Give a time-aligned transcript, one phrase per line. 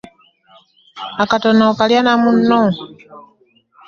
[1.23, 2.61] Akatono okalya na munno.